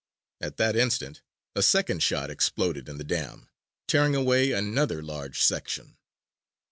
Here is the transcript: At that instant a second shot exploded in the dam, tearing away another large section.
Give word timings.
At 0.41 0.57
that 0.57 0.75
instant 0.75 1.21
a 1.53 1.61
second 1.61 2.01
shot 2.01 2.31
exploded 2.31 2.89
in 2.89 2.97
the 2.97 3.03
dam, 3.03 3.49
tearing 3.87 4.15
away 4.15 4.51
another 4.51 5.03
large 5.03 5.43
section. 5.43 5.95